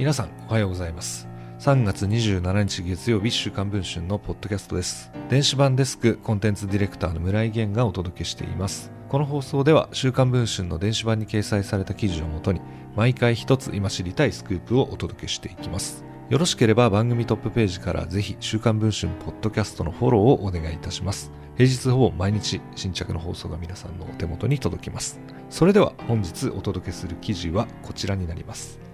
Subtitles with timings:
[0.00, 1.28] 皆さんおはようございます。
[1.58, 5.12] 3月27日月曜日週刊文春のポッドキャストです。
[5.28, 8.90] 電子版デスクコンテンツディレクターの村井源がお届けしています。
[9.10, 12.62] この放送では週刊文春の電子版に掲載された記事をもとに
[12.96, 16.02] 毎回一つ今知りたいスクープをお届けしていきます。
[16.30, 21.30] よろしければ番組トップページからぜひ週刊文春ポッドキャストのフォローをお願いいたします。
[21.58, 25.20] 平日ほぼ毎日新着の放送が皆さんのお手元に届きます。
[25.50, 28.89] それでは本日お届けする記事はこちらになります。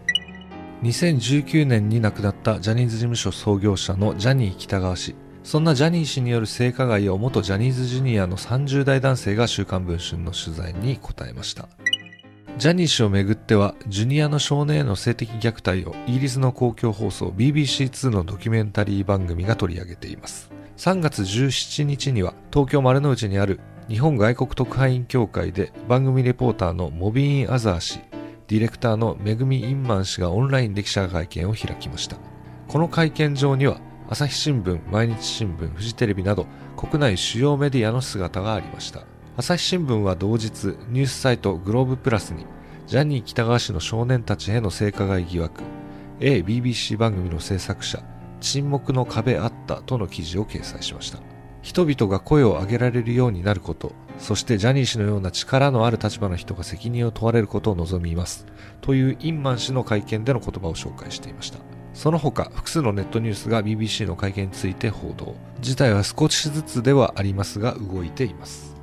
[0.83, 5.15] 2019年に亡くなったジャニーズ事務所創業者のジャニー喜多川氏。
[5.43, 11.69] そんなジャニー氏による性加害を元ジャニーズジュニアの30代男性が週刊文春の取材に答えました。
[12.59, 20.51] ジャニー氏をめぐってはジュニアの少年への性的虐待をイギリスの公共放送 BBC2 のドキュメンタリー番組が取り上げています。
[20.77, 28.01] 3月17日には東京丸の内にある日本外国特派員協会で番組レポーターのモビーン・アザー氏
[28.49, 32.17] ディレクターのめぐみインマン氏がオンラインで記者会見を開きました。
[32.69, 39.03] この会見場には朝日新聞毎日新聞フジテレビなど国内主要メディアの姿がありました。
[39.37, 42.47] 朝日新聞は同日ニュースサイトグローブプラスに
[42.87, 45.63] ジャニー喜多川氏の少年たちへの性加害疑惑
[46.21, 48.03] ABBC 番組の制作者
[48.41, 51.36] 沈黙の壁あったとの記事を掲載しました。
[51.67, 58.47] 人々が声を上げられるようになることそしてジャニー氏のような力のある立場の人が責任を問われることを望みます
[58.83, 61.59] というインマン氏の会見での言葉を紹介していました。
[61.93, 65.35] その他複数のネットニュースが BBC の会見について報道。
[65.61, 68.77] 事態は少しずつではありますが動いています。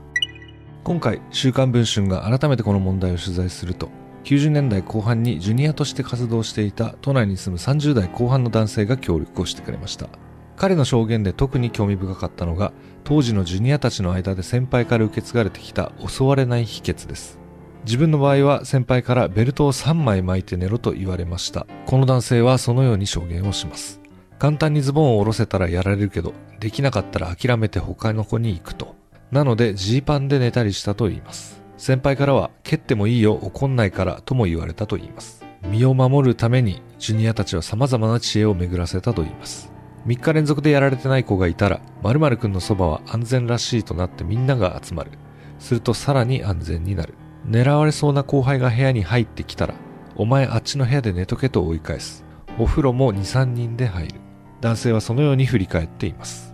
[0.84, 3.89] 今回週刊文春が改めてこの問題を取材すると
[4.26, 10.09] 90年代後半にジュニアとして活動していた都内に住む30代後半の男性が協力をしてくれました。
[10.56, 12.72] 彼の証言で特に興味深かったのが
[13.04, 17.40] 当時のジュニアたちの間で先輩から受け継がれてきた襲われない秘訣です。
[17.86, 21.68] 自分の場合は先輩からベルトを3枚巻いて寝ろと言われました。
[21.86, 24.00] この男性はそのように証言をします。
[24.40, 28.95] 簡単にズボンを下ろせたらやられるけどできなかったら諦めて他の子に行くと。
[29.32, 31.61] なのでジーパンで寝たりしたと言います。
[31.77, 35.44] 先輩からは蹴ってもいいよ怒んないからとも言われたと言います。
[35.64, 39.73] 身を守るためにジュニアたちは様々な知恵を巡らせたと言います。
[40.05, 45.11] 3日連続でやられてない子がいたら〇〇くんのそばは安全らしいとなってみんなが集まる。
[45.59, 47.14] するとさらに安全になる。
[47.47, 49.75] 狙われそうな後輩が部屋に入ってきたら
[50.15, 52.25] お前あっちの部屋で寝とけと追い返す。
[52.59, 54.19] お風呂も23人で入る。
[54.61, 56.53] 男性はそのように振り返っています。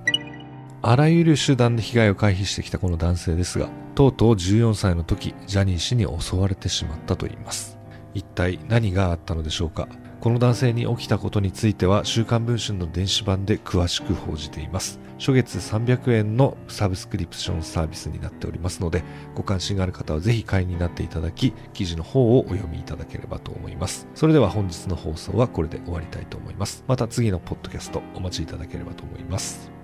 [0.82, 7.78] あらゆる手段で被害を回避してきたこの男性ですがとうとう14歳の時ジャニー氏に襲われてしまったといいます。
[8.14, 9.88] 一体何があったのでしょうか？
[10.20, 15.00] この男性に起きたことについては週刊文春の電子版で詳しく報じています。
[15.18, 19.04] 初月300円のサブスクリプションサービスになっておりますので
[19.36, 24.08] ご関心がある方はぜひ会員になっていただき記事の方をお読みいただければと思います。
[24.14, 26.84] それでは本日の放送はこれで終わりたいと思います。
[26.88, 29.79] また次のポッドキャストお待ちいただければと思います。